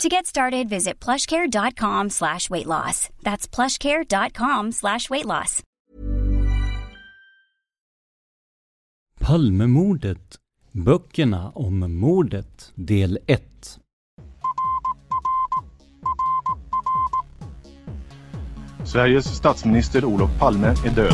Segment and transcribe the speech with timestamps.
[0.00, 3.08] To get started, visit plushcare.com slash weight loss.
[3.22, 5.62] That's plushcare.com slash weight loss.
[9.20, 10.36] Palmemordet.
[10.72, 13.42] Böckerna om mordet, del 1.
[18.84, 21.12] Sveriges statsminister Olof Palme är död.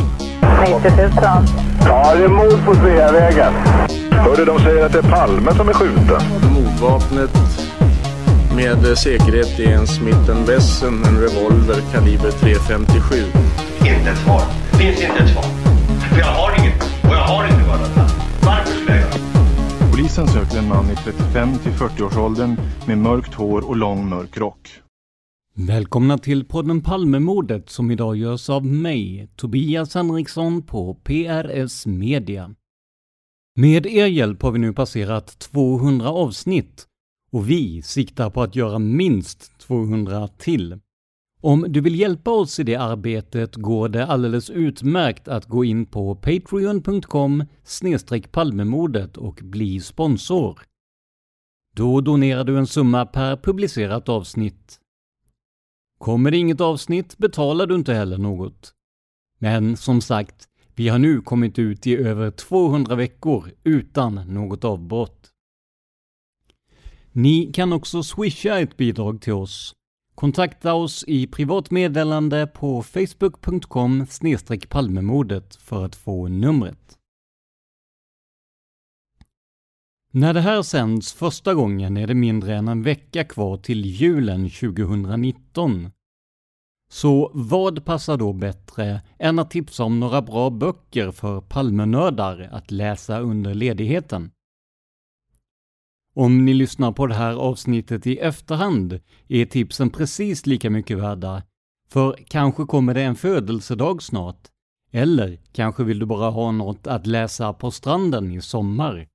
[0.82, 1.10] 90 000.
[1.80, 3.52] Ja, det är mord på Sveavägen.
[4.10, 6.20] Hörde de säger att det är Palme som är skjuten.
[6.54, 7.30] Mordvapnet
[8.56, 13.24] med säkerhet är en Smith Wesson, en revolver kaliber .357.
[13.78, 14.42] Inte ett svar.
[14.78, 15.44] Finns inte ett svar.
[16.08, 16.82] För jag har inget.
[16.82, 17.96] Och jag har inte varit
[18.42, 22.56] Varför skulle jag Polisen söker en man i 35 till 40-årsåldern
[22.86, 24.68] med mörkt hår och lång mörk rock.
[25.54, 32.54] Välkomna till podden Palmemordet som idag görs av mig, Tobias Henriksson på PRS Media.
[33.56, 36.86] Med er hjälp har vi nu passerat 200 avsnitt
[37.32, 40.80] och vi siktar på att göra minst 200 till.
[41.40, 45.86] Om du vill hjälpa oss i det arbetet går det alldeles utmärkt att gå in
[45.86, 47.44] på patreon.com
[48.30, 50.60] palmemordet och bli sponsor.
[51.76, 54.78] Då donerar du en summa per publicerat avsnitt.
[55.98, 58.74] Kommer det inget avsnitt betalar du inte heller något.
[59.38, 65.31] Men som sagt, vi har nu kommit ut i över 200 veckor utan något avbrott.
[67.12, 69.74] Ni kan också swisha ett bidrag till oss.
[70.14, 74.06] Kontakta oss i privat meddelande på facebook.com
[74.68, 76.98] palmemordet för att få numret.
[80.14, 84.50] När det här sänds första gången är det mindre än en vecka kvar till julen
[84.50, 85.90] 2019.
[86.90, 92.70] Så vad passar då bättre än att tipsa om några bra böcker för Palmenördar att
[92.70, 94.30] läsa under ledigheten?
[96.14, 101.42] Om ni lyssnar på det här avsnittet i efterhand är tipsen precis lika mycket värda,
[101.88, 104.48] för kanske kommer det en födelsedag snart,
[104.90, 109.08] eller kanske vill du bara ha något att läsa på stranden i sommar.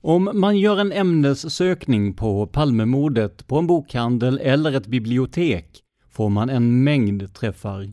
[0.00, 6.50] Om man gör en ämnessökning på Palmemordet på en bokhandel eller ett bibliotek får man
[6.50, 7.92] en mängd träffar.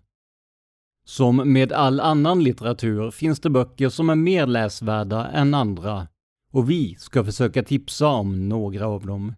[1.08, 6.08] Som med all annan litteratur finns det böcker som är mer läsvärda än andra
[6.52, 9.36] och vi ska försöka tipsa om några av dem.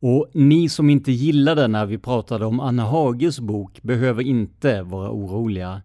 [0.00, 5.10] Och ni som inte gillade när vi pratade om Anna Hages bok behöver inte vara
[5.10, 5.82] oroliga.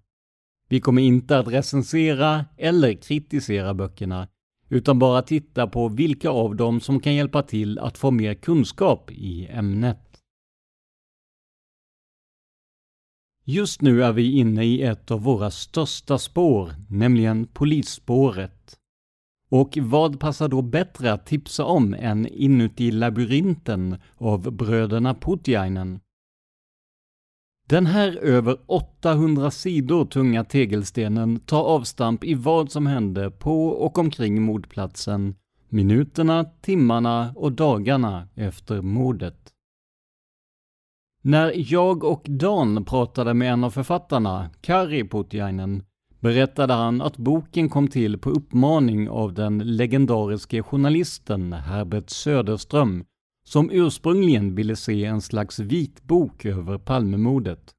[0.69, 4.27] Vi kommer inte att recensera eller kritisera böckerna,
[4.69, 9.11] utan bara titta på vilka av dem som kan hjälpa till att få mer kunskap
[9.11, 10.12] i ämnet.
[13.45, 18.77] Just nu är vi inne i ett av våra största spår, nämligen polisspåret.
[19.49, 25.99] Och vad passar då bättre att tipsa om än Inuti labyrinten av bröderna Putiainen?
[27.67, 33.97] Den här över 800 sidor tunga tegelstenen tar avstamp i vad som hände på och
[33.97, 35.35] omkring mordplatsen,
[35.69, 39.52] minuterna, timmarna och dagarna efter mordet.
[41.25, 45.83] När jag och Dan pratade med en av författarna, Kari Putiainen,
[46.19, 53.05] berättade han att boken kom till på uppmaning av den legendariske journalisten Herbert Söderström,
[53.45, 57.71] som ursprungligen ville se en slags vitbok över Palmemordet.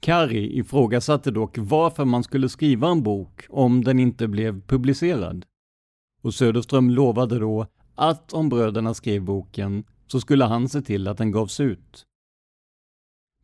[0.00, 5.44] Kari ifrågasatte dock varför man skulle skriva en bok om den inte blev publicerad.
[6.22, 11.18] Och Söderström lovade då att om bröderna skrev boken så skulle han se till att
[11.18, 12.06] den gavs ut.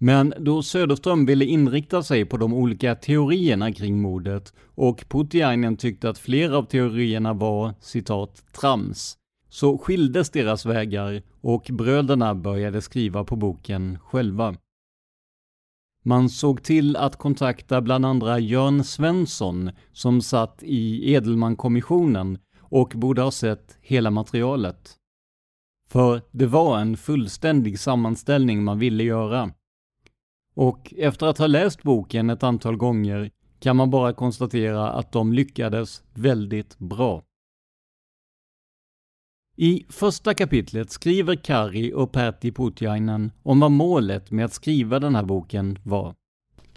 [0.01, 6.11] Men då Söderström ville inrikta sig på de olika teorierna kring mordet och Putiainen tyckte
[6.11, 9.17] att flera av teorierna var citat ”trams”
[9.49, 14.57] så skildes deras vägar och bröderna började skriva på boken själva.
[16.05, 23.23] Man såg till att kontakta bland andra Jörn Svensson som satt i Edelmankommissionen och borde
[23.23, 24.99] ha sett hela materialet.
[25.89, 29.53] För det var en fullständig sammanställning man ville göra.
[30.55, 33.31] Och efter att ha läst boken ett antal gånger
[33.61, 37.23] kan man bara konstatera att de lyckades väldigt bra.
[39.57, 45.15] I första kapitlet skriver Kari och Pertti Putiainen om vad målet med att skriva den
[45.15, 46.15] här boken var.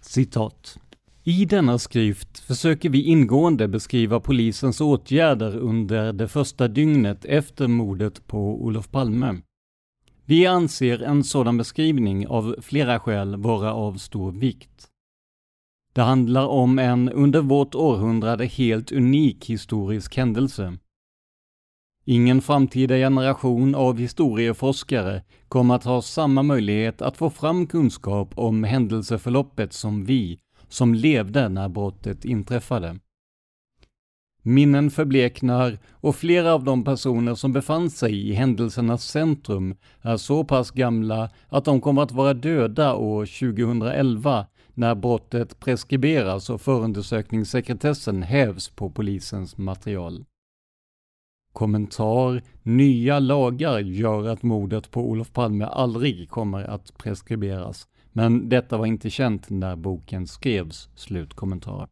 [0.02, 0.80] Citat.
[1.24, 8.28] I denna skrift försöker vi ingående beskriva polisens åtgärder under det första dygnet efter mordet
[8.28, 9.42] på Olof Palme.
[10.26, 14.88] Vi anser en sådan beskrivning av flera skäl vara av stor vikt.
[15.94, 20.78] Det handlar om en under vårt århundrade helt unik historisk händelse.
[22.06, 28.64] Ingen framtida generation av historieforskare kommer att ha samma möjlighet att få fram kunskap om
[28.64, 30.40] händelseförloppet som vi,
[30.72, 33.00] som levde när brottet inträffade.
[34.44, 40.44] Minnen förbleknar och flera av de personer som befann sig i händelsernas centrum är så
[40.44, 48.24] pass gamla att de kommer att vara döda år 2011 när brottet preskriberas och förundersökningssekretessen
[48.24, 50.26] hävs på polisens material.
[51.54, 58.78] Kommentar Nya lagar gör att mordet på Olof Palme aldrig kommer att preskriberas, men detta
[58.78, 60.90] var inte känt när boken skrevs.
[60.96, 61.88] Slutkommentar.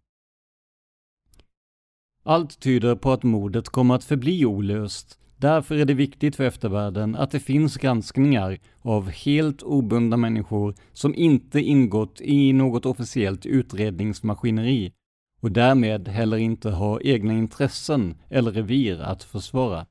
[2.24, 5.20] Allt tyder på att mordet kommer att förbli olöst.
[5.38, 11.16] Därför är det viktigt för eftervärlden att det finns granskningar av helt obundna människor som
[11.16, 14.94] inte ingått i något officiellt utredningsmaskineri
[15.42, 19.86] och därmed heller inte har egna intressen eller revir att försvara.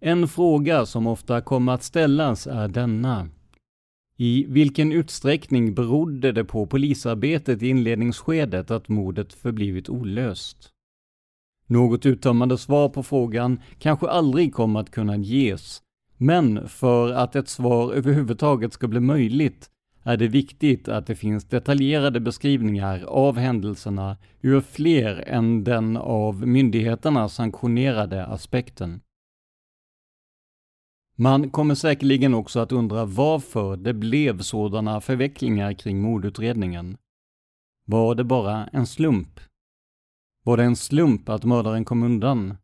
[0.00, 3.28] En fråga som ofta kommer att ställas är denna.
[4.18, 10.70] I vilken utsträckning berodde det på polisarbetet i inledningsskedet att mordet förblivit olöst?
[11.66, 15.82] Något uttömmande svar på frågan kanske aldrig kommer att kunna ges,
[16.16, 19.70] men för att ett svar överhuvudtaget ska bli möjligt
[20.02, 26.46] är det viktigt att det finns detaljerade beskrivningar av händelserna ur fler än den av
[26.46, 29.00] myndigheterna sanktionerade aspekten.
[31.18, 36.96] Man kommer säkerligen också att undra varför det blev sådana förvecklingar kring mordutredningen.
[37.84, 39.40] Var det bara en slump?
[40.42, 42.56] Var det en slump att mördaren kom undan?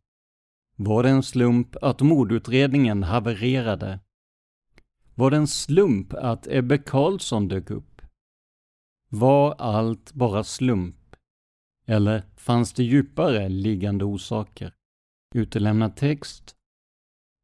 [0.76, 4.00] Var det en slump att mordutredningen havererade?
[5.14, 8.02] Var det en slump att Ebbe Carlsson dök upp?
[9.08, 11.16] Var allt bara slump?
[11.86, 14.74] Eller fanns det djupare liggande orsaker?
[15.34, 16.56] Utelämnad text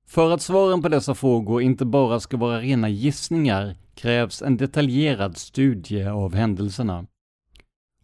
[0.08, 5.36] för att svaren på dessa frågor inte bara ska vara rena gissningar krävs en detaljerad
[5.36, 7.06] studie av händelserna.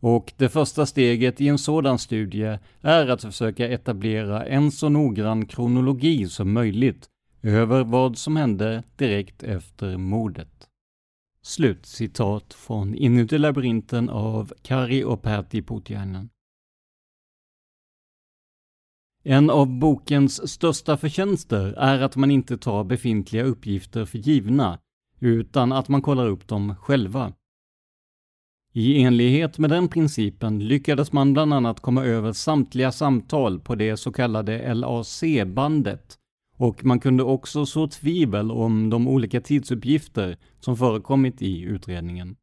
[0.00, 5.46] Och det första steget i en sådan studie är att försöka etablera en så noggrann
[5.46, 7.08] kronologi som möjligt
[7.42, 10.68] över vad som hände direkt efter mordet.
[11.42, 16.28] Slutcitat från Inuti labyrinten av Kari och Pertti Putiainen.
[19.26, 24.78] En av bokens största förtjänster är att man inte tar befintliga uppgifter för givna,
[25.20, 27.32] utan att man kollar upp dem själva.
[28.72, 33.96] I enlighet med den principen lyckades man bland annat komma över samtliga samtal på det
[33.96, 36.18] så kallade LAC-bandet
[36.56, 42.36] och man kunde också så tvivel om de olika tidsuppgifter som förekommit i utredningen.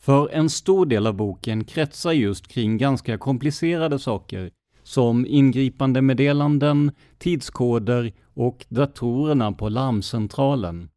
[0.00, 4.50] För en stor del av boken kretsar just kring ganska komplicerade saker
[4.84, 10.88] som ingripande meddelanden, tidskoder och datorerna på larmcentralen.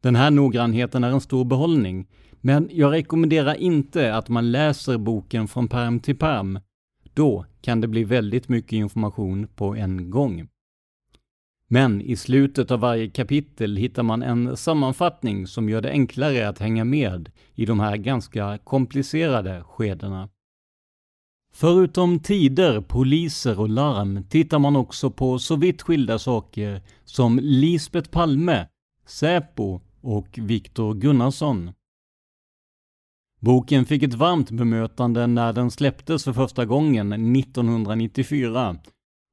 [0.00, 2.06] Den här noggrannheten är en stor behållning,
[2.40, 6.58] men jag rekommenderar inte att man läser boken från perm till perm.
[7.14, 10.48] Då kan det bli väldigt mycket information på en gång.
[11.68, 16.58] Men i slutet av varje kapitel hittar man en sammanfattning som gör det enklare att
[16.58, 20.28] hänga med i de här ganska komplicerade skedena.
[21.56, 28.10] Förutom tider, poliser och larm tittar man också på så vitt skilda saker som Lisbet
[28.10, 28.68] Palme,
[29.06, 31.72] Säpo och Viktor Gunnarsson.
[33.40, 38.76] Boken fick ett varmt bemötande när den släpptes för första gången 1994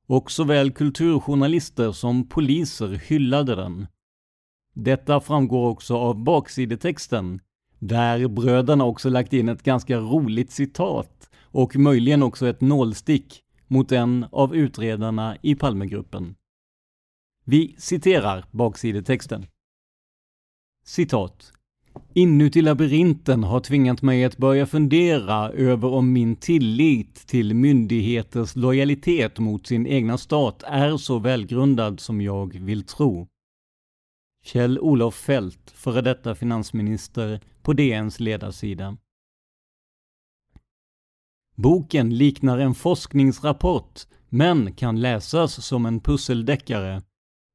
[0.07, 3.87] och såväl kulturjournalister som poliser hyllade den.
[4.73, 7.39] Detta framgår också av baksidetexten,
[7.79, 13.91] där bröderna också lagt in ett ganska roligt citat och möjligen också ett nålstick mot
[13.91, 16.35] en av utredarna i Palmegruppen.
[17.45, 19.45] Vi citerar baksidetexten.
[20.85, 21.53] Citat.
[22.13, 29.39] Inuti labyrinten har tvingat mig att börja fundera över om min tillit till myndigheters lojalitet
[29.39, 33.27] mot sin egna stat är så välgrundad som jag vill tro.
[34.43, 38.97] Kjell-Olof Fält, före detta finansminister, på DNs ledarsida.
[41.55, 47.01] Boken liknar en forskningsrapport, men kan läsas som en pusseldeckare.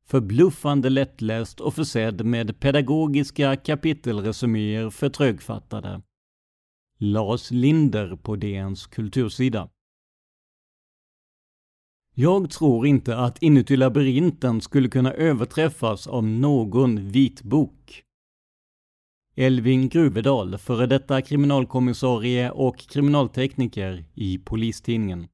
[0.06, 6.02] Förbluffande lättläst och försedd med pedagogiska kapitelresuméer för trögfattade.
[6.98, 9.68] Lars Linder på DNs kultursida.
[12.14, 18.05] Jag tror inte att Inuti labyrinten skulle kunna överträffas av någon vitbok.
[19.38, 25.28] Elvin Gruvedal, före detta kriminalkommissarie och kriminaltekniker i Polistidningen.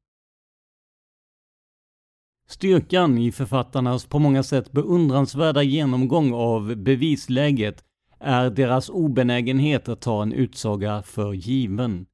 [2.49, 7.85] Styrkan i författarnas på många sätt beundransvärda genomgång av bevisläget
[8.21, 12.07] är deras obenägenhet att ta en utsaga för given.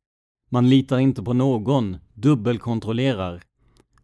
[0.51, 3.43] Man litar inte på någon, dubbelkontrollerar.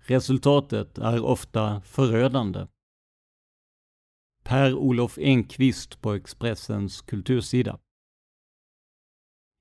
[0.06, 2.66] Resultatet är ofta förödande.
[4.44, 7.78] Per-Olof Enqvist på Expressens kultursida.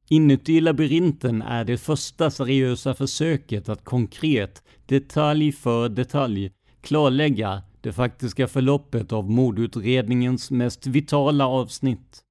[0.10, 8.48] Inuti labyrinten är det första seriösa försöket att konkret, detalj för detalj, klarlägga det faktiska
[8.48, 12.24] förloppet av mordutredningens mest vitala avsnitt.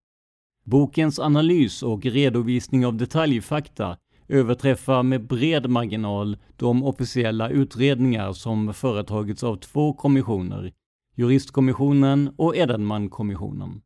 [0.65, 3.97] Bokens analys och redovisning av detaljfakta
[4.29, 10.73] överträffar med bred marginal de officiella utredningar som företagits av två kommissioner,
[11.15, 13.83] Juristkommissionen och Edenmankommissionen.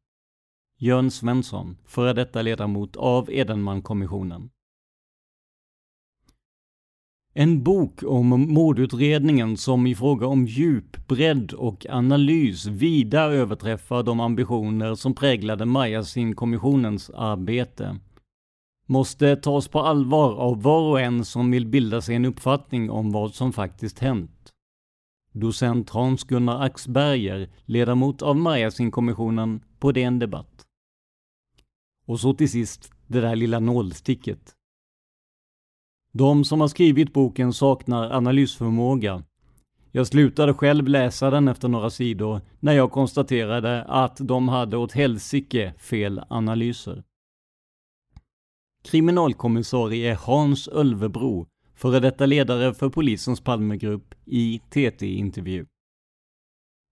[0.78, 4.50] Jörn Svensson, före detta ledamot av Edenmankommissionen.
[7.34, 14.20] En bok om mordutredningen som i fråga om djup, bredd och analys vida överträffar de
[14.20, 17.98] ambitioner som präglade Majasin-kommissionens arbete.
[18.88, 23.12] Måste tas på allvar av var och en som vill bilda sig en uppfattning om
[23.12, 24.52] vad som faktiskt hänt.
[25.36, 30.66] Docent Hans-Gunnar Axberger, ledamot av Majasin-kommissionen på DN Debatt.
[32.06, 34.54] Och så till sist det där lilla nålsticket.
[36.12, 39.22] De som har skrivit boken saknar analysförmåga.
[39.92, 44.92] Jag slutade själv läsa den efter några sidor när jag konstaterade att de hade åt
[44.92, 47.04] helsike fel analyser.
[48.84, 51.46] Kriminalkommissarie Hans Ölvebro,
[51.76, 55.66] före detta ledare för polisens Palmegrupp, i TT-intervju.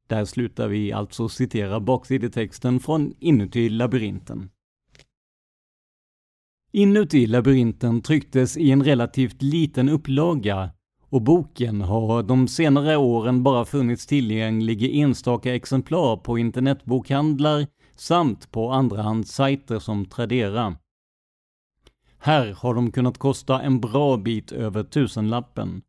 [0.09, 4.51] Där slutar vi alltså citera baksidetexten från Inuti labyrinten.
[6.73, 10.71] Inuti labyrinten trycktes i en relativt liten upplaga
[11.09, 18.51] och boken har de senare åren bara funnits tillgänglig i enstaka exemplar på internetbokhandlar samt
[18.51, 20.77] på andrahandssajter som Tradera.
[22.25, 25.83] Här har de kunnat kosta en bra bit över tusenlappen.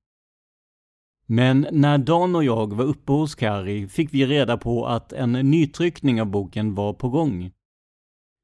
[1.25, 5.31] Men när Dan och jag var uppe hos Kari fick vi reda på att en
[5.31, 7.51] nytryckning av boken var på gång.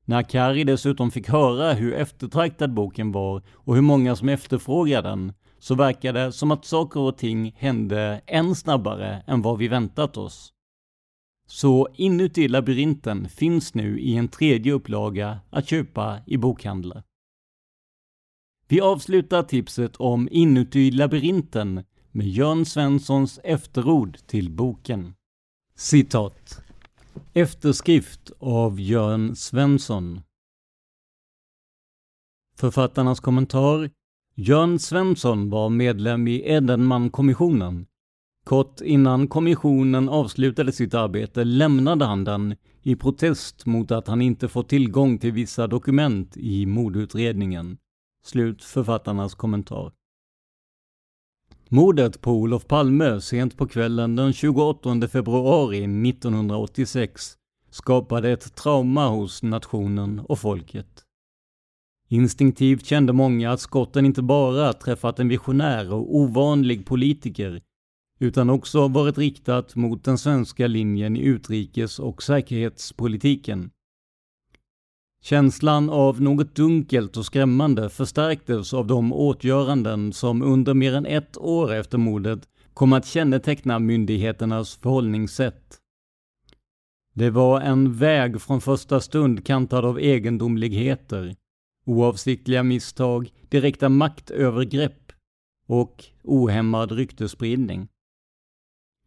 [0.06, 5.34] När Kari dessutom fick höra hur eftertraktad boken var och hur många som efterfrågade den,
[5.60, 10.18] så verkade det som att saker och ting hände än snabbare än vad vi väntat
[10.18, 10.54] oss.
[11.48, 17.04] Så Inuti labyrinten finns nu i en tredje upplaga att köpa i bokhandlar.
[18.72, 25.14] Vi avslutar tipset om Inuti labyrinten med Jörn Svenssons efterord till boken.
[25.76, 26.62] Citat.
[27.34, 30.22] Efterskrift av Jörn Svensson.
[32.58, 33.90] Författarnas kommentar
[34.36, 37.86] Jörn Svensson var medlem i Edenmankommissionen.
[38.44, 44.48] Kort innan kommissionen avslutade sitt arbete lämnade han den i protest mot att han inte
[44.48, 47.78] fått tillgång till vissa dokument i mordutredningen.
[48.24, 49.92] Slut författarnas kommentar.
[51.70, 57.38] Mordet på Olof Palme sent på kvällen den 28 februari 1986
[57.70, 61.06] skapade ett trauma hos nationen och folket.
[62.08, 67.62] Instinktivt kände många att skotten inte bara träffat en visionär och ovanlig politiker,
[68.20, 73.72] utan också varit riktat mot den svenska linjen i utrikes och säkerhetspolitiken.
[75.24, 81.38] Känslan av något dunkelt och skrämmande förstärktes av de åtgöranden som under mer än ett
[81.38, 85.78] år efter mordet kom att känneteckna myndigheternas förhållningssätt.
[87.14, 91.36] Det var en väg från första stund kantad av egendomligheter,
[91.86, 95.12] oavsiktliga misstag, direkta maktövergrepp
[95.68, 97.88] och ohämmad ryktespridning.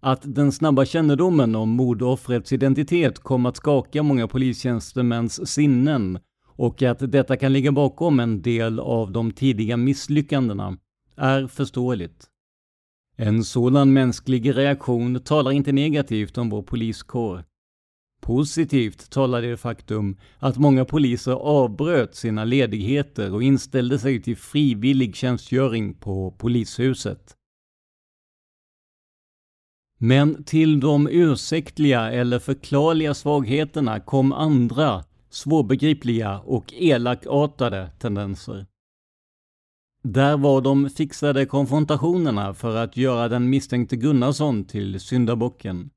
[0.07, 7.13] Att den snabba kännedomen om mordoffrets identitet kom att skaka många polistjänstemäns sinnen och att
[7.13, 10.79] detta kan ligga bakom en del av de tidiga misslyckandena
[11.17, 12.27] är förståeligt.
[13.17, 17.45] En sådan mänsklig reaktion talar inte negativt om vår poliskår.
[18.21, 25.17] Positivt talar det faktum att många poliser avbröt sina ledigheter och inställde sig till frivillig
[25.17, 27.37] tjänstgöring på polishuset.
[30.07, 38.67] Men till de ursäktliga eller förklarliga svagheterna kom andra, svårbegripliga och elakartade tendenser.
[40.03, 45.91] Där var de fixade konfrontationerna för att göra den misstänkte Gunnarsson till syndabocken.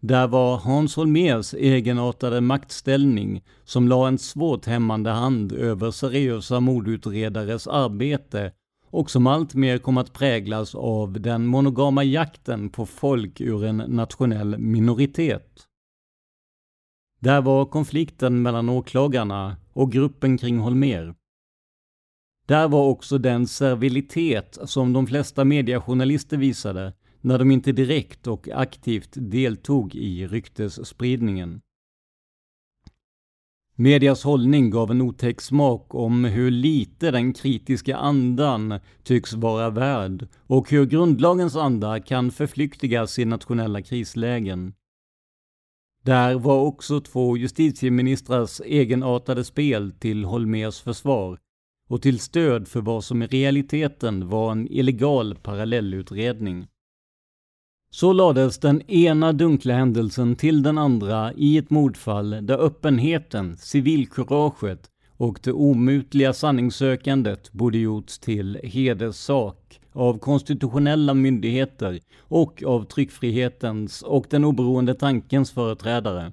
[0.00, 7.66] Där var Hans Holmers egenartade maktställning som la en svårt hämmande hand över seriösa mordutredares
[7.66, 8.52] arbete
[8.90, 14.58] och som alltmer kom att präglas av den monogama jakten på folk ur en nationell
[14.58, 15.66] minoritet.
[17.20, 21.14] Där var konflikten mellan åklagarna och gruppen kring Holmer.
[22.46, 28.48] Där var också den servilitet som de flesta mediejournalister visade när de inte direkt och
[28.48, 31.60] aktivt deltog i ryktesspridningen.
[33.80, 40.28] Medias hållning gav en otäck smak om hur lite den kritiska andan tycks vara värd
[40.46, 44.74] och hur grundlagens anda kan förflyktigas i nationella krislägen.
[46.04, 51.38] Där var också två justitieministrars egenartade spel till Holmers försvar
[51.88, 56.66] och till stöd för vad som i realiteten var en illegal parallellutredning.
[57.92, 64.90] Så lades den ena dunkla händelsen till den andra i ett mordfall där öppenheten, civilkuraget
[65.16, 74.26] och det omutliga sanningssökandet borde gjorts till hederssak av konstitutionella myndigheter och av tryckfrihetens och
[74.30, 76.32] den oberoende tankens företrädare.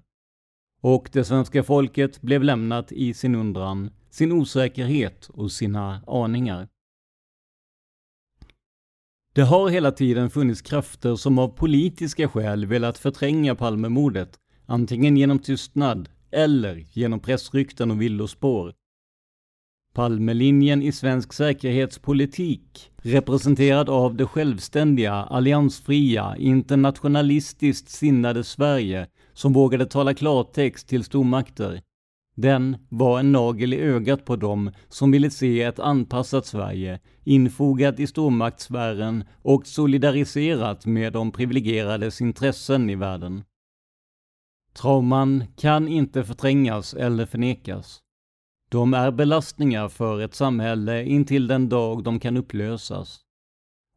[0.81, 6.67] Och det svenska folket blev lämnat i sin undran, sin osäkerhet och sina aningar.
[9.37, 14.29] Det har hela tiden funnits krafter som av politiska skäl velat förtränga Palmemordet,
[14.65, 18.73] antingen genom tystnad eller genom pressrykten och villospår.
[19.93, 30.13] Palmelinjen i svensk säkerhetspolitik, representerad av det självständiga, alliansfria, internationalistiskt sinnade Sverige, som vågade tala
[30.13, 31.81] klartext till stormakter,
[32.37, 37.99] den var en nagel i ögat på dem som ville se ett anpassat Sverige, infogat
[37.99, 43.43] i stormaktssfären och solidariserat med de privilegierades intressen i världen.
[44.73, 47.99] Trauman kan inte förträngas eller förnekas.
[48.69, 53.19] De är belastningar för ett samhälle intill den dag de kan upplösas.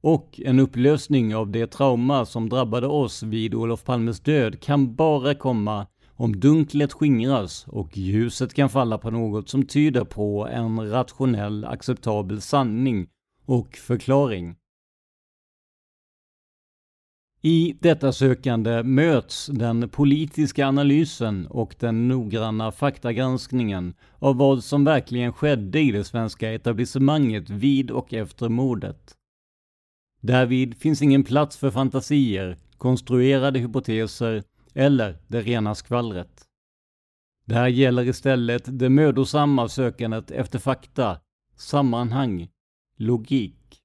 [0.03, 5.35] Och en upplösning av det trauma som drabbade oss vid Olof Palmes död kan bara
[5.35, 5.87] komma
[6.21, 12.41] om dunklet skingras och ljuset kan falla på något som tyder på en rationell acceptabel
[12.41, 13.09] sanning
[13.47, 14.57] och förklaring.
[17.43, 25.33] I detta sökande möts den politiska analysen och den noggranna faktagranskningen av vad som verkligen
[25.33, 29.15] skedde i det svenska etablissemanget vid och efter mordet.
[30.21, 34.43] Därvid finns ingen plats för fantasier, konstruerade hypoteser
[34.75, 36.47] eller det rena skvallret.
[37.45, 41.21] Det här gäller istället det mödosamma sökandet efter fakta,
[41.57, 42.49] sammanhang,
[42.97, 43.83] logik.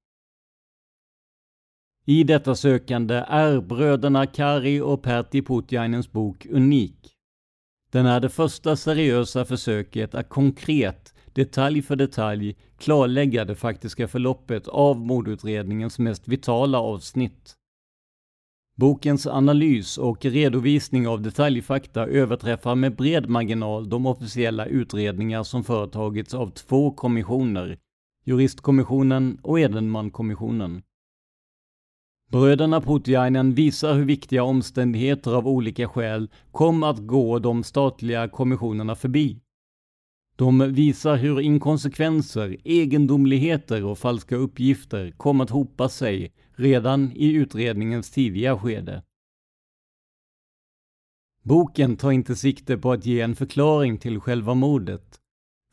[2.06, 7.12] I detta sökande är bröderna Kari och Pertti Putiainens bok unik.
[7.92, 14.68] Den är det första seriösa försöket att konkret, detalj för detalj, klarlägga det faktiska förloppet
[14.68, 17.56] av mordutredningens mest vitala avsnitt.
[18.78, 26.34] Bokens analys och redovisning av detaljfakta överträffar med bred marginal de officiella utredningar som företagits
[26.34, 27.78] av två kommissioner,
[28.26, 30.82] Juristkommissionen och Edenmankommissionen.
[32.32, 38.96] Bröderna Putiainen visar hur viktiga omständigheter av olika skäl kom att gå de statliga kommissionerna
[38.96, 39.40] förbi.
[40.36, 48.12] De visar hur inkonsekvenser, egendomligheter och falska uppgifter kom att hopa sig redan i utredningens
[48.12, 49.04] tidiga skede.
[51.44, 55.20] Boken tar inte sikte på att ge en förklaring till själva mordet.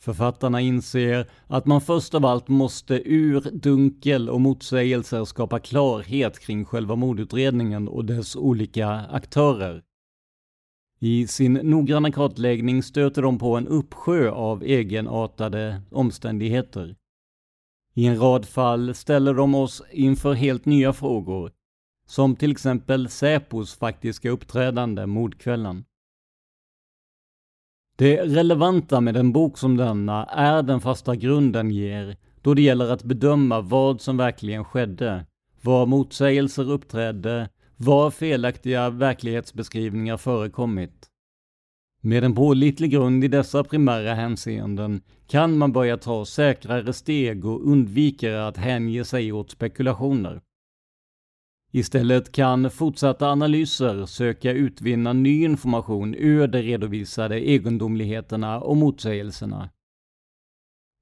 [0.00, 6.64] Författarna inser att man först av allt måste ur dunkel och motsägelser skapa klarhet kring
[6.64, 9.82] själva mordutredningen och dess olika aktörer.
[11.04, 16.96] I sin noggranna kartläggning stöter de på en uppsjö av egenartade omständigheter.
[17.94, 21.52] I en rad fall ställer de oss inför helt nya frågor,
[22.06, 25.84] som till exempel Säpos faktiska uppträdande mordkvällen.
[27.96, 32.90] Det relevanta med en bok som denna är den fasta grunden ger då det gäller
[32.90, 35.26] att bedöma vad som verkligen skedde,
[35.62, 37.48] var motsägelser uppträdde,
[37.84, 41.08] var felaktiga verklighetsbeskrivningar förekommit.
[42.00, 47.68] Med en pålitlig grund i dessa primära hänseenden kan man börja ta säkrare steg och
[47.68, 50.40] undviker att hänge sig åt spekulationer.
[51.72, 59.70] Istället kan fortsatta analyser söka utvinna ny information ur de redovisade egendomligheterna och motsägelserna.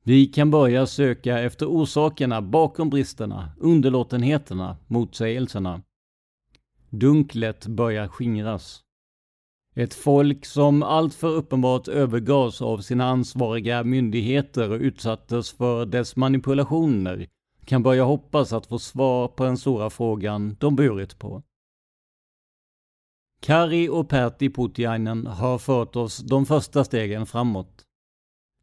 [0.05, 5.83] Vi kan börja söka efter orsakerna bakom bristerna, underlåtenheterna, motsägelserna.
[6.91, 8.85] Dunklet börjar skingras.
[9.75, 17.29] Ett folk som alltför uppenbart övergavs av sina ansvariga myndigheter och utsattes för dess manipulationer
[17.65, 21.43] kan börja hoppas att få svar på den stora frågan de burit på.
[23.41, 27.85] Kari och Pertti Putiainen har fört oss de första stegen framåt.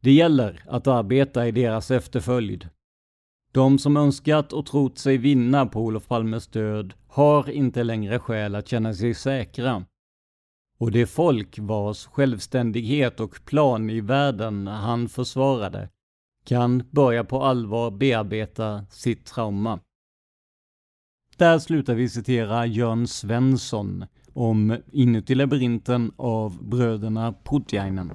[0.00, 2.68] Det gäller att arbeta i deras efterföljd.
[3.58, 8.54] De som önskat och trott sig vinna på Olof Palmes död har inte längre skäl
[8.54, 9.84] att känna sig säkra.
[10.78, 15.88] Och det folk vars självständighet och plan i världen han försvarade
[16.44, 19.80] kan börja på allvar bearbeta sitt trauma.
[21.36, 28.12] Där slutar vi citera Jörn Svensson om Inuti labyrinten av bröderna Putjainen.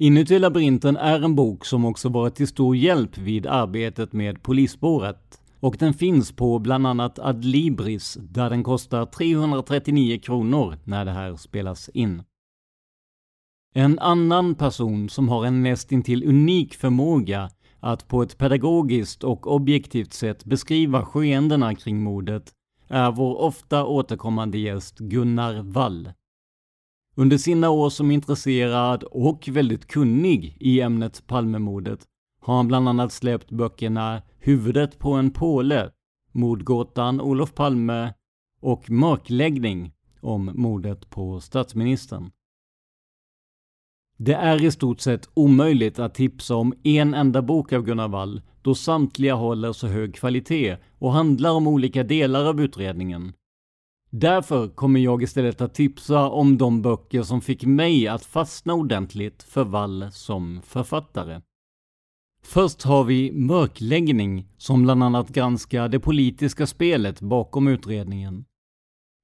[0.00, 5.40] Inuti labyrinten är en bok som också varit till stor hjälp vid arbetet med polisspåret
[5.60, 11.36] och den finns på bland annat Adlibris där den kostar 339 kronor när det här
[11.36, 12.22] spelas in.
[13.74, 20.12] En annan person som har en nästintill unik förmåga att på ett pedagogiskt och objektivt
[20.12, 22.52] sätt beskriva skeendena kring mordet
[22.88, 26.08] är vår ofta återkommande gäst Gunnar Wall.
[27.18, 32.00] Under sina år som intresserad och väldigt kunnig i ämnet Palmemordet
[32.40, 35.90] har han bland annat släppt böckerna Huvudet på en påle,
[36.32, 38.14] Mordgåtan Olof Palme
[38.60, 42.30] och Mörkläggning om mordet på statsministern.
[44.16, 48.42] Det är i stort sett omöjligt att tipsa om en enda bok av Gunnar Wall
[48.62, 53.32] då samtliga håller så hög kvalitet och handlar om olika delar av utredningen.
[54.10, 59.42] Därför kommer jag istället att tipsa om de böcker som fick mig att fastna ordentligt
[59.42, 61.40] för Wall som författare.
[62.42, 68.44] Först har vi Mörkläggning som bland annat granskar det politiska spelet bakom utredningen.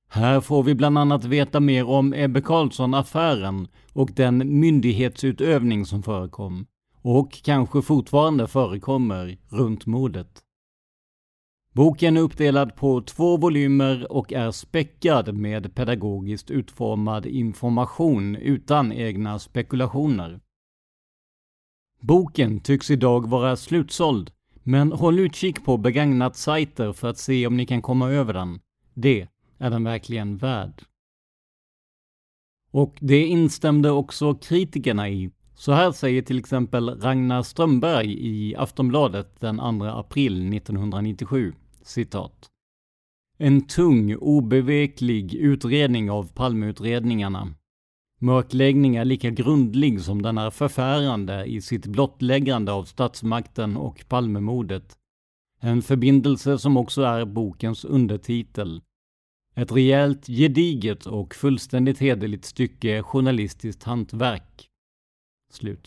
[0.08, 6.66] Här får vi bland annat veta mer om Ebbe Carlsson-affären och den myndighetsutövning som förekom
[7.02, 10.43] och kanske fortfarande förekommer runt mordet.
[11.76, 19.38] Boken är uppdelad på två volymer och är späckad med pedagogiskt utformad information utan egna
[19.38, 20.40] spekulationer.
[22.00, 24.30] Boken tycks idag vara slutsåld,
[24.62, 28.60] men håll utkik på begagnat sajter för att se om ni kan komma över den.
[28.94, 30.82] Det är den verkligen värd?
[32.70, 35.30] Och det instämde också kritikerna i.
[35.54, 41.52] Så här säger till exempel Ragnar Strömberg i Aftonbladet den 2 april 1997,
[41.86, 42.50] citat.
[43.38, 47.54] En tung, obeveklig utredning av Palmeutredningarna.
[48.20, 54.98] Mörkläggning är lika grundlig som den är förfärande i sitt blottläggande av statsmakten och Palmemordet.
[55.60, 58.82] En förbindelse som också är bokens undertitel.
[59.54, 64.68] Ett rejält, gediget och fullständigt hederligt stycke journalistiskt hantverk.
[65.50, 65.86] Slut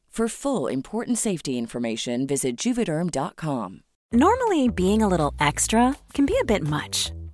[0.11, 3.83] For full important safety information, visit juvederm.com.
[4.11, 7.13] Normally, being a little extra can be a bit much,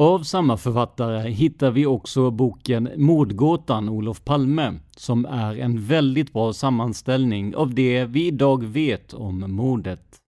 [0.00, 6.52] Av samma författare hittar vi också boken Mordgåtan Olof Palme, som är en väldigt bra
[6.52, 10.18] sammanställning av det vi idag vet om mordet.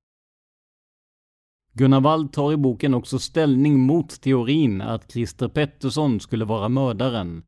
[1.73, 7.43] Gunnar Wald tar i boken också ställning mot teorin att Christer Pettersson skulle vara mördaren.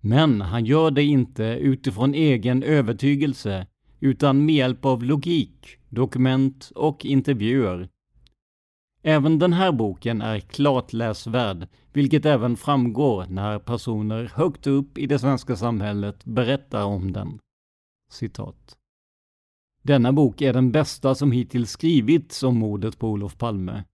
[0.00, 3.66] Men han gör det inte utifrån egen övertygelse,
[4.00, 7.88] utan med hjälp av logik, dokument och intervjuer.
[9.08, 15.06] Även den här boken är klart läsvärd, vilket även framgår när personer högt upp i
[15.06, 17.38] det svenska samhället berättar om den.
[18.10, 18.76] Citat.
[19.82, 23.84] Denna bok är den bästa som hittills skrivits om mordet på Olof Palme.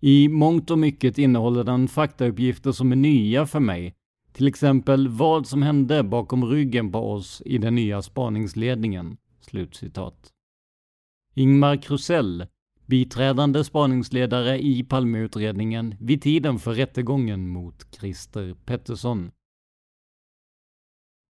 [0.00, 3.94] I mångt och mycket innehåller den faktauppgifter som är nya för mig,
[4.32, 10.32] till exempel vad som hände bakom ryggen på oss i den nya spaningsledningen." Slutcitat.
[11.34, 12.46] Ingmar Krusell,
[12.86, 19.30] biträdande spaningsledare i Palmeutredningen vid tiden för rättegången mot Christer Pettersson.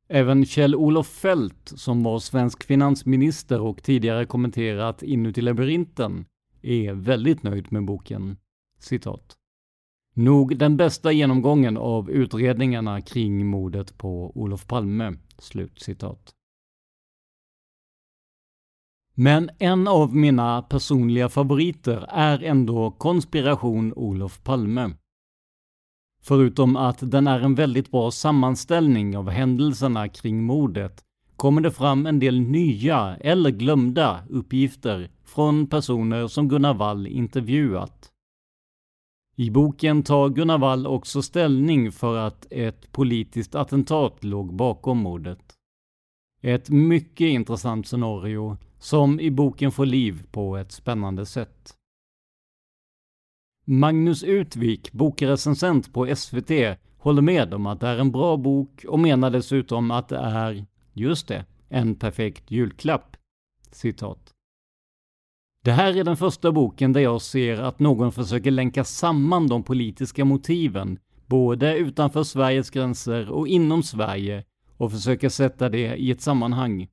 [0.08, 6.26] Även Kjell-Olof Fält, som var svensk finansminister och tidigare kommenterat Inuti labyrinten,
[6.62, 8.36] är väldigt nöjd med boken.
[8.78, 9.36] Citat.
[10.14, 15.12] Nog den bästa genomgången av utredningarna kring mordet på Olof Palme.
[15.38, 16.34] Slut citat.
[19.14, 24.90] Men en av mina personliga favoriter är ändå Konspiration Olof Palme.
[26.22, 31.04] Förutom att den är en väldigt bra sammanställning av händelserna kring mordet
[31.36, 38.10] kommer det fram en del nya eller glömda uppgifter från personer som Gunnar Wall intervjuat.
[39.36, 45.42] I boken tar Gunnar Wall också ställning för att ett politiskt attentat låg bakom mordet.
[46.40, 51.74] Ett mycket intressant scenario som i boken får liv på ett spännande sätt.
[53.66, 56.50] Magnus Utvik, bokrecensent på SVT,
[56.98, 60.66] håller med om att det är en bra bok och menar dessutom att det är,
[60.92, 63.16] just det, en perfekt julklapp.
[63.70, 64.32] Citat.
[65.62, 69.62] Det här är den första boken där jag ser att någon försöker länka samman de
[69.62, 74.44] politiska motiven, både utanför Sveriges gränser och inom Sverige,
[74.76, 76.88] och försöker sätta det i ett sammanhang.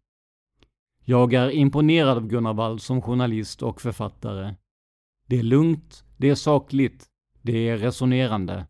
[1.03, 4.55] Jag är imponerad av Gunnar Wall som journalist och författare.
[5.27, 7.05] Det är lugnt, det är sakligt,
[7.41, 8.67] det är resonerande.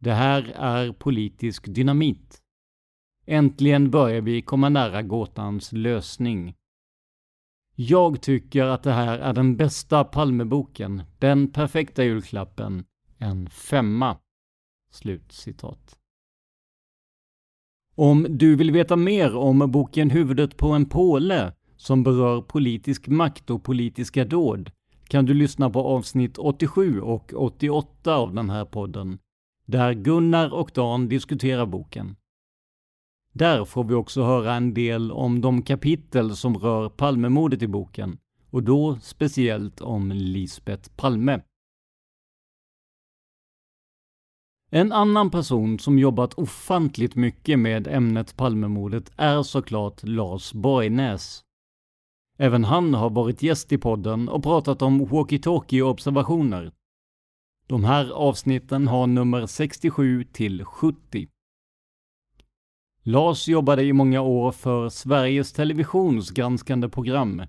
[0.00, 2.42] Det här är politisk dynamit.
[3.26, 6.54] Äntligen börjar vi komma nära gåtans lösning.
[7.74, 12.84] Jag tycker att det här är den bästa Palmeboken, den perfekta julklappen,
[13.18, 14.18] en femma.
[14.90, 15.98] Slut citat.
[17.94, 23.50] Om du vill veta mer om boken Huvudet på en påle som berör politisk makt
[23.50, 24.70] och politiska dåd
[25.08, 29.18] kan du lyssna på avsnitt 87 och 88 av den här podden,
[29.66, 32.16] där Gunnar och Dan diskuterar boken.
[33.32, 38.18] Där får vi också höra en del om de kapitel som rör Palmemordet i boken
[38.50, 41.40] och då speciellt om Lisbet Palme.
[44.70, 51.44] En annan person som jobbat ofantligt mycket med ämnet Palmemordet är såklart Lars Borgnäs.
[52.40, 56.72] Även han har varit gäst i podden och pratat om walkie-talkie-observationer.
[57.66, 61.28] De här avsnitten har nummer 67 till 70.
[63.02, 67.42] Lars jobbade i många år för Sveriges Televisions granskande program,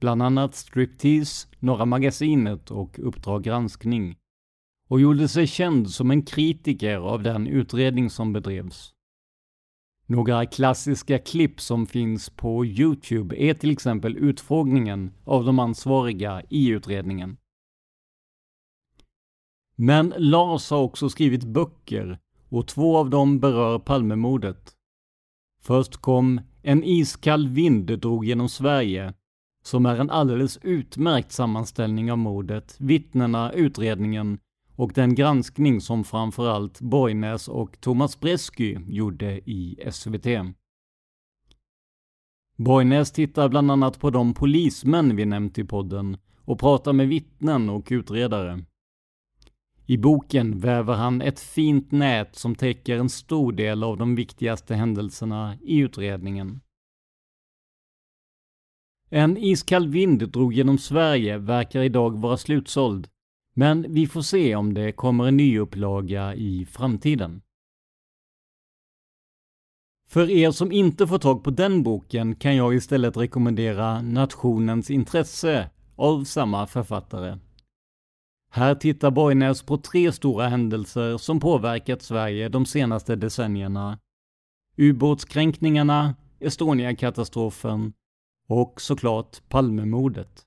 [0.00, 4.16] bland annat Striptease, Norra Magasinet och Uppdrag granskning,
[4.88, 8.95] och gjorde sig känd som en kritiker av den utredning som bedrevs.
[10.08, 16.68] Några klassiska klipp som finns på Youtube är till exempel utfrågningen av de ansvariga i
[16.68, 17.36] utredningen.
[19.76, 24.72] Men Lars har också skrivit böcker och två av dem berör Palmemordet.
[25.62, 29.14] Först kom En iskall vind drog genom Sverige,
[29.64, 34.38] som är en alldeles utmärkt sammanställning av mordet, vittnena, utredningen
[34.76, 40.26] och den granskning som framförallt Borgnäs och Thomas Bresky gjorde i SVT.
[42.56, 47.70] Borgnäs tittar bland annat på de polismän vi nämnt i podden och pratar med vittnen
[47.70, 48.64] och utredare.
[49.86, 54.74] I boken väver han ett fint nät som täcker en stor del av de viktigaste
[54.74, 56.60] händelserna i utredningen.
[59.10, 63.08] En iskall vind drog genom Sverige verkar idag vara slutsåld,
[63.58, 67.42] men vi får se om det kommer en ny upplaga i framtiden.
[70.08, 75.70] För er som inte får tag på den boken kan jag istället rekommendera Nationens intresse
[75.96, 77.38] av samma författare.
[78.50, 83.98] Här tittar Borgnäs på tre stora händelser som påverkat Sverige de senaste decennierna.
[84.76, 87.92] Ubåtskränkningarna, Estonia-katastrofen
[88.48, 90.45] och såklart Palmemordet.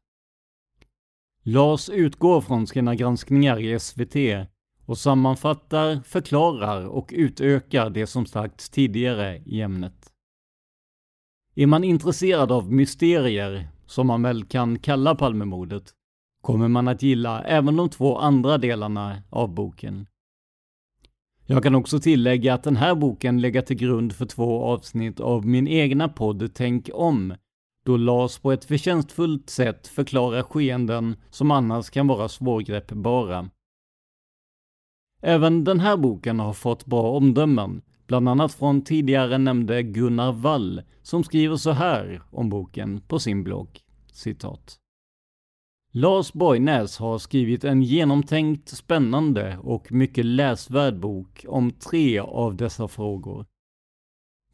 [1.44, 4.16] Lars utgår från sina granskningar i SVT
[4.86, 10.14] och sammanfattar, förklarar och utökar det som sagts tidigare i ämnet.
[11.56, 15.94] Är man intresserad av mysterier, som man väl kan kalla Palmemordet,
[16.42, 20.08] kommer man att gilla även de två andra delarna av boken.
[21.46, 25.46] Jag kan också tillägga att den här boken lägger till grund för två avsnitt av
[25.46, 27.36] min egna podd Tänk om,
[27.90, 33.50] då Lars på ett förtjänstfullt sätt förklarar skeenden som annars kan vara svårgreppbara.
[35.22, 40.82] Även den här boken har fått bra omdömen, bland annat från tidigare nämnde Gunnar Wall,
[41.02, 43.80] som skriver så här om boken på sin blogg.
[44.12, 44.78] Citat.
[45.92, 52.88] Lars Borgnäs har skrivit en genomtänkt, spännande och mycket läsvärd bok om tre av dessa
[52.88, 53.46] frågor.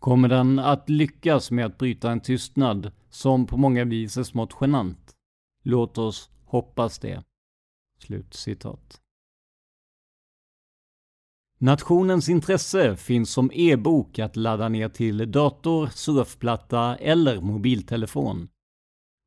[0.05, 4.57] Kommer den att lyckas med att bryta en tystnad som på många vis är smått
[4.61, 5.15] genant?
[5.63, 7.23] Låt oss hoppas det.
[7.99, 9.01] Slut citat.
[11.57, 18.47] Nationens intresse finns som e-bok att ladda ner till dator, surfplatta eller mobiltelefon.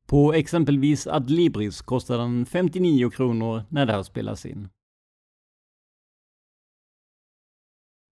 [0.07, 4.69] På exempelvis Adlibris kostar den 59 kronor när det här spelas in.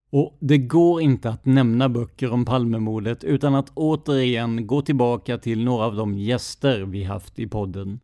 [0.10, 5.64] Och det går inte att nämna böcker om Palmemordet utan att återigen gå tillbaka till
[5.64, 8.00] några av de gäster vi haft i podden.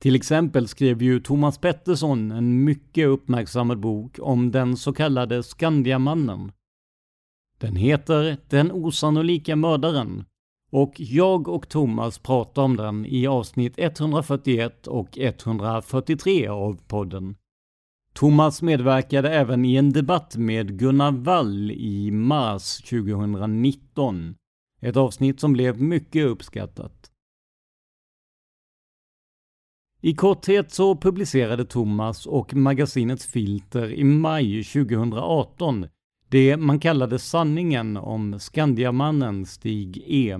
[0.00, 6.52] Till exempel skrev ju Thomas Pettersson en mycket uppmärksammad bok om den så kallade Skandiamannen.
[7.58, 10.24] Den heter Den osannolika mördaren
[10.70, 17.36] och jag och Thomas pratar om den i avsnitt 141 och 143 av podden.
[18.18, 24.34] Thomas medverkade även i en debatt med Gunnar Wall i mars 2019.
[24.80, 27.10] Ett avsnitt som blev mycket uppskattat.
[30.00, 35.86] I korthet så publicerade Thomas och magasinets Filter i maj 2018
[36.28, 40.38] det man kallade sanningen om Skandiamannen Stig E.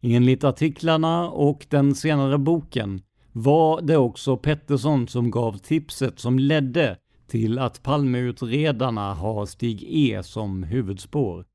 [0.00, 6.98] Enligt artiklarna och den senare boken var det också Pettersson som gav tipset som ledde
[7.26, 11.46] till att Palmeutredarna har Stig E som huvudspår.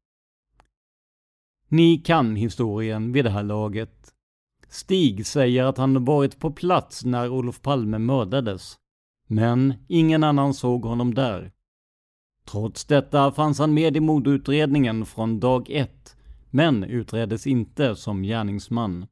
[1.68, 4.14] Ni kan historien vid det här laget.
[4.70, 8.78] Stig säger att han varit på plats när Olof Palme mördades.
[9.28, 11.52] Men ingen annan såg honom där.
[12.46, 16.16] Trots detta fanns han med i mordutredningen från dag ett,
[16.50, 19.06] men utreddes inte som gärningsman.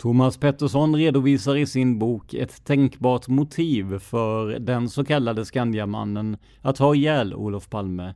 [0.00, 6.78] Thomas Pettersson redovisar i sin bok ett tänkbart motiv för den så kallade Skandiamannen att
[6.78, 8.14] ha ihjäl Olof Palme.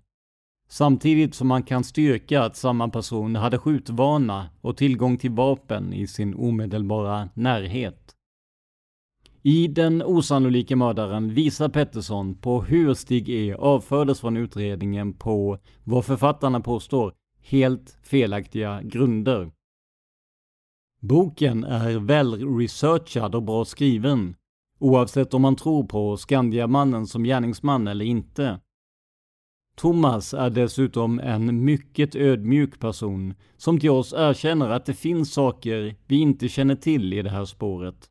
[0.69, 6.07] samtidigt som man kan styrka att samma person hade skjutvana och tillgång till vapen i
[6.07, 8.15] sin omedelbara närhet.
[9.43, 16.05] I Den osannolika mördaren visar Pettersson på hur Stig E avfördes från utredningen på vad
[16.05, 17.13] författarna påstår
[17.43, 19.51] helt felaktiga grunder.
[21.05, 24.37] Boken är väl researchad och bra skriven,
[24.79, 28.61] oavsett om man tror på Skandiamannen som gärningsman eller inte.
[29.77, 35.97] Thomas är dessutom en mycket ödmjuk person som till oss erkänner att det finns saker
[36.07, 38.11] vi inte känner till i det här spåret.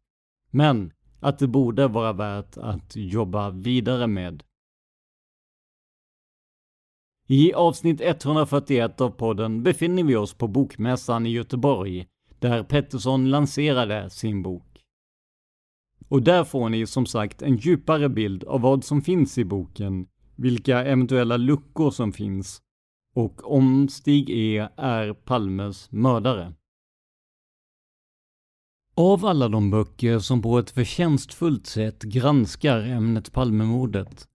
[0.49, 4.43] Men att det borde vara värt att jobba vidare med.
[7.27, 12.07] I avsnitt 141 av podden befinner vi oss på Bokmässan i Göteborg,
[12.43, 14.83] där Pettersson lanserade sin bok.
[16.07, 20.07] Och där får ni som sagt en djupare bild av vad som finns i boken,
[20.35, 22.61] vilka eventuella luckor som finns
[23.15, 26.53] och om Stig E är Palmes mördare.
[28.95, 34.27] Av alla de böcker som på ett förtjänstfullt sätt granskar ämnet Palmemordet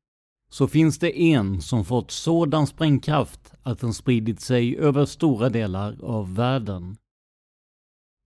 [0.51, 6.05] så finns det en som fått sådan sprängkraft att den spridit sig över stora delar
[6.05, 6.97] av världen.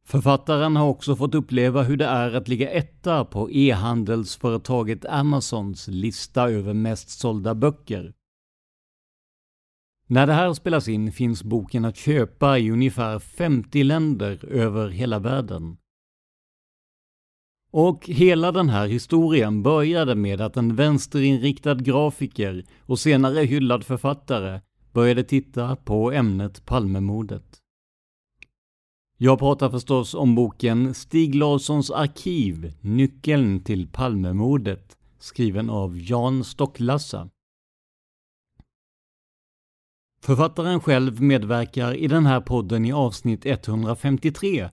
[0.04, 6.50] Författaren har också fått uppleva hur det är att ligga etta på e-handelsföretaget Amazons lista
[6.50, 8.12] över mest sålda böcker.
[10.06, 15.18] När det här spelas in finns boken att köpa i ungefär 50 länder över hela
[15.18, 15.76] världen.
[17.70, 24.60] Och hela den här historien började med att en vänsterinriktad grafiker och senare hyllad författare
[24.92, 27.61] började titta på ämnet Palmemordet.
[29.24, 37.28] Jag pratar förstås om boken Stig Larssons arkiv, Nyckeln till Palmemordet, skriven av Jan Stocklassa.
[40.22, 44.68] Författaren själv medverkar i den här podden i avsnitt 153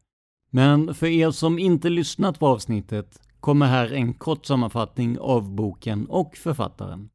[0.49, 6.05] men för er som inte lyssnat på avsnittet kommer här en kort sammanfattning av boken
[6.05, 7.09] och författaren.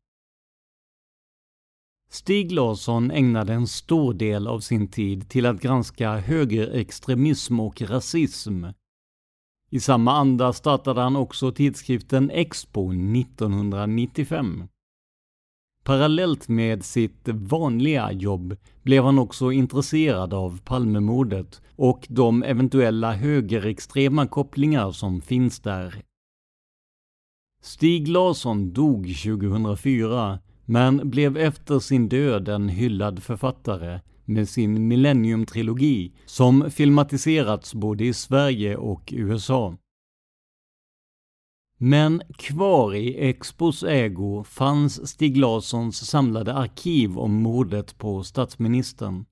[2.14, 8.64] Stig Larsson ägnade en stor del av sin tid till att granska högerextremism och rasism.
[9.70, 14.64] I samma anda startade han också tidskriften Expo 1995.
[15.84, 24.26] Parallellt med sitt vanliga jobb blev han också intresserad av Palmemordet och de eventuella högerextrema
[24.26, 26.02] kopplingar som finns där.
[27.62, 36.12] Stig Larsson dog 2004, men blev efter sin död en hyllad författare med sin Millennium-trilogi
[36.26, 39.76] som filmatiserats både i Sverige och USA.
[41.78, 49.24] Men kvar i Expos ägo fanns Stig Larssons samlade arkiv om mordet på statsministern.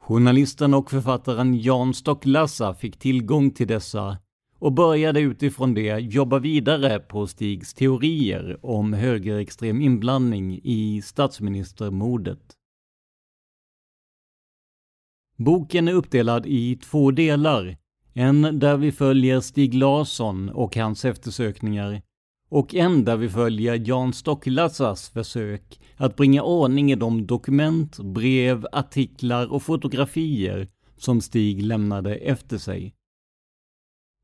[0.00, 4.18] Journalisten och författaren Jan Stocklassa fick tillgång till dessa
[4.64, 12.40] och började utifrån det jobba vidare på Stigs teorier om högerextrem inblandning i statsministermordet.
[15.36, 17.76] Boken är uppdelad i två delar
[18.12, 22.02] en där vi följer Stig Larsson och hans eftersökningar
[22.48, 28.66] och en där vi följer Jan Stocklassas försök att bringa ordning i de dokument, brev,
[28.72, 32.94] artiklar och fotografier som Stig lämnade efter sig.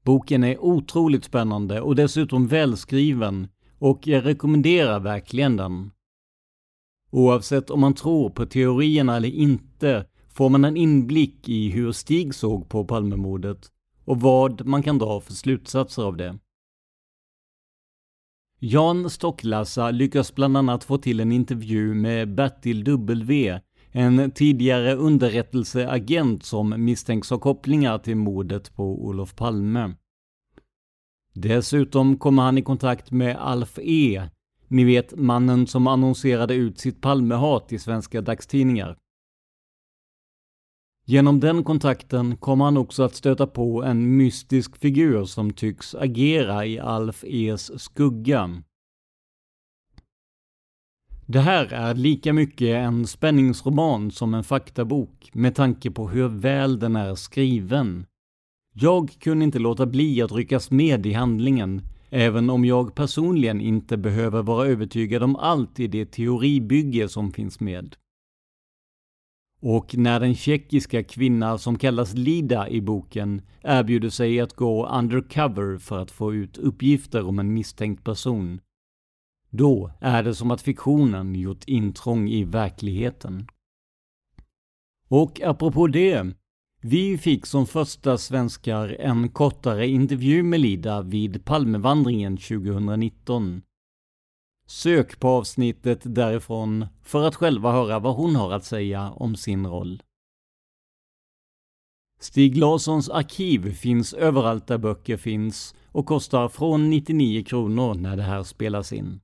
[0.04, 3.48] Boken är otroligt spännande och dessutom välskriven
[3.78, 5.90] och jag rekommenderar verkligen den.
[7.10, 12.34] Oavsett om man tror på teorierna eller inte får man en inblick i hur Stig
[12.34, 13.72] såg på Palmemordet
[14.04, 16.38] och vad man kan dra för slutsatser av det.
[18.58, 23.60] Jan Stocklassa lyckas bland annat få till en intervju med Bertil W,
[23.92, 29.94] en tidigare underrättelseagent som misstänks ha kopplingar till mordet på Olof Palme.
[31.34, 34.22] Dessutom kommer han i kontakt med Alf E,
[34.68, 38.96] ni vet mannen som annonserade ut sitt Palmehat i svenska dagstidningar.
[41.04, 46.66] Genom den kontakten kommer han också att stöta på en mystisk figur som tycks agera
[46.66, 48.62] i Alf E's skugga.
[51.32, 56.78] Det här är lika mycket en spänningsroman som en faktabok med tanke på hur väl
[56.78, 58.06] den är skriven.
[58.74, 63.96] Jag kunde inte låta bli att ryckas med i handlingen, även om jag personligen inte
[63.96, 67.96] behöver vara övertygad om allt i det teoribygge som finns med.
[69.62, 75.78] Och när den tjeckiska kvinna som kallas Lida i boken erbjuder sig att gå undercover
[75.78, 78.60] för att få ut uppgifter om en misstänkt person,
[79.50, 83.48] då är det som att fiktionen gjort intrång i verkligheten.
[85.08, 86.34] Och apropå det,
[86.82, 93.62] vi fick som första svenskar en kortare intervju med Lida vid Palmevandringen 2019.
[94.66, 99.66] Sök på avsnittet därifrån för att själva höra vad hon har att säga om sin
[99.66, 100.02] roll.
[102.20, 108.22] Stig Larssons arkiv finns överallt där böcker finns och kostar från 99 kronor när det
[108.22, 109.20] här spelas in.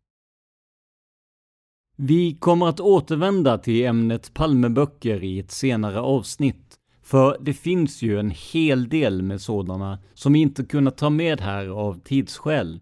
[1.98, 8.18] Vi kommer att återvända till ämnet Palmeböcker i ett senare avsnitt, för det finns ju
[8.18, 12.80] en hel del med sådana som vi inte kunnat ta med här av tidsskäl.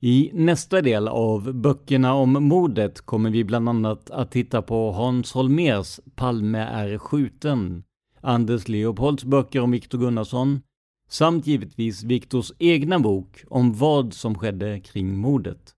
[0.00, 5.32] I nästa del av böckerna om mordet kommer vi bland annat att titta på Hans
[5.32, 7.84] Holmers Palme är skjuten,
[8.20, 10.60] Anders Leopolds böcker om Viktor Gunnarsson,
[11.08, 15.73] samt givetvis Viktors egna bok om vad som skedde kring mordet.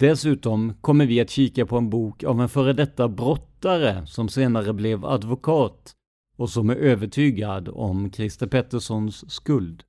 [0.00, 4.72] Dessutom kommer vi att kika på en bok av en före detta brottare som senare
[4.72, 5.94] blev advokat
[6.36, 9.82] och som är övertygad om Christer Petterssons skuld.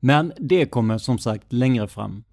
[0.00, 2.24] Men det kommer som sagt längre fram.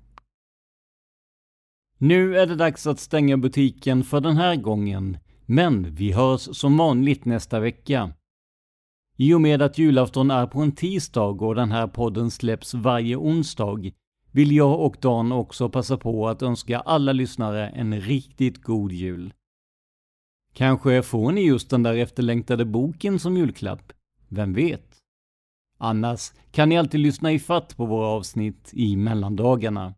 [1.97, 6.77] Nu är det dags att stänga butiken för den här gången, men vi hörs som
[6.77, 8.13] vanligt nästa vecka.
[9.17, 13.15] I och med att julafton är på en tisdag och den här podden släpps varje
[13.15, 13.91] onsdag
[14.31, 19.33] vill jag och Dan också passa på att önska alla lyssnare en riktigt god jul.
[20.53, 23.93] Kanske får ni just den där efterlängtade boken som julklapp?
[24.27, 24.97] Vem vet?
[25.77, 29.93] Annars kan ni alltid lyssna i fatt på våra avsnitt i mellandagarna.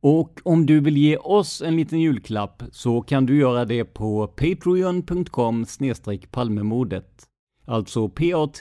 [0.00, 4.26] Och om du vill ge oss en liten julklapp så kan du göra det på
[4.26, 5.66] patreon.com
[6.30, 7.28] palmemordet.
[7.64, 8.58] Alltså p-a-t-r-e-o-n.com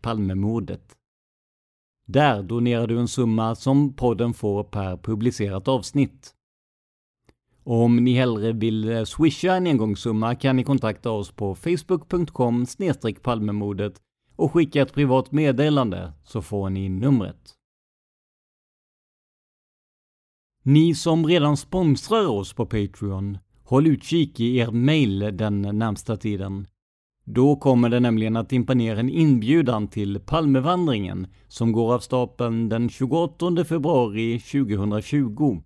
[0.00, 0.96] palmemordet.
[2.06, 6.34] Där donerar du en summa som podden får per publicerat avsnitt.
[7.64, 12.66] Om ni hellre vill eh, swisha en engångssumma kan ni kontakta oss på facebook.com
[13.22, 14.00] palmemodet
[14.36, 17.54] och skicka ett privat meddelande så får ni numret.
[20.64, 26.66] Ni som redan sponsrar oss på Patreon, håll utkik i er mail den närmsta tiden.
[27.24, 32.68] Då kommer det nämligen att dimpa ner en inbjudan till Palmevandringen som går av stapeln
[32.68, 35.62] den 28 februari 2020.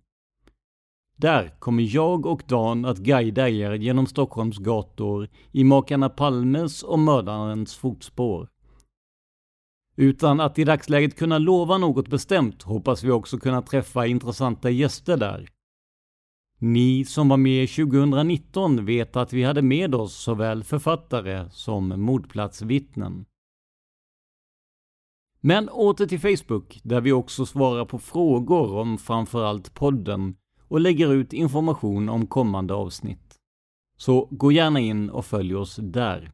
[1.17, 6.99] Där kommer jag och Dan att guida er genom Stockholms gator i makarna Palmes och
[6.99, 8.47] mördarens fotspår.
[9.95, 15.17] Utan att i dagsläget kunna lova något bestämt hoppas vi också kunna träffa intressanta gäster
[15.17, 15.49] där.
[16.59, 23.25] Ni som var med 2019 vet att vi hade med oss såväl författare som mordplatsvittnen.
[25.39, 31.13] Men åter till Facebook, där vi också svarar på frågor om framförallt podden och lägger
[31.13, 33.35] ut information om kommande avsnitt.
[33.97, 36.31] Så gå gärna in och följ oss där.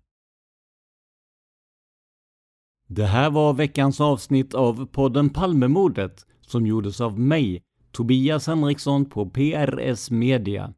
[2.88, 7.64] Det här var veckans avsnitt av podden Palmemordet som gjordes av mig,
[7.94, 10.74] Tobias Henriksson på PRS Media.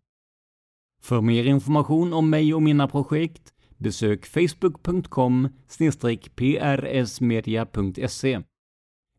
[1.02, 5.50] För mer information om mig och mina projekt besök facebook.com
[6.38, 8.42] prsmedia.se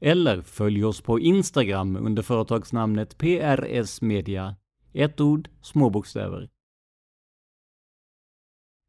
[0.00, 4.56] eller följ oss på Instagram under företagsnamnet PRS Media.
[4.92, 6.48] Ett ord, små bokstäver.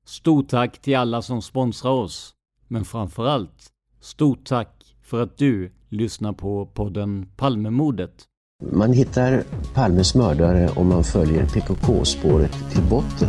[0.06, 2.36] Stort tack till alla som sponsrar oss,
[2.68, 8.28] men framförallt stort tack för att du lyssnar på podden Palmemordet.
[8.64, 9.44] Man hittar
[9.74, 13.28] Palmes mördare om man följer PKK-spåret till botten.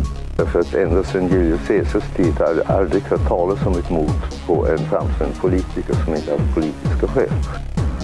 [0.53, 4.11] För att ända sedan Julius Caesars tid har det aldrig hört talas om ett mord
[4.47, 7.31] på en framstående politiker som inte haft politiska skäl.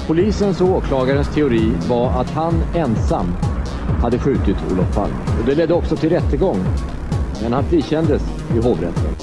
[0.06, 3.26] Polisens och åklagarens teori var att han ensam
[4.00, 5.16] hade skjutit Olof Palme.
[5.40, 6.58] Och det ledde också till rättegång.
[7.42, 8.22] Men han frikändes
[8.54, 9.14] i hovrätten.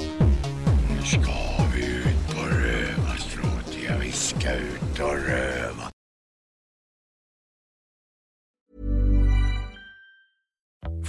[0.90, 1.32] Nu ska
[1.74, 4.00] vi ut och röva, Stråt.
[4.00, 5.61] vi ska ut och röva.